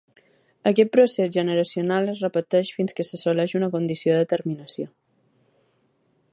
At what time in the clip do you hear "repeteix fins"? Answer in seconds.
2.25-2.97